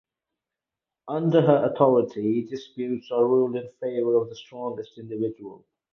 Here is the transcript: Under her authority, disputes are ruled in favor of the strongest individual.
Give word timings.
Under 1.07 1.41
her 1.43 1.63
authority, 1.71 2.43
disputes 2.45 3.11
are 3.11 3.23
ruled 3.23 3.55
in 3.55 3.69
favor 3.79 4.15
of 4.15 4.29
the 4.29 4.35
strongest 4.35 4.97
individual. 4.97 5.63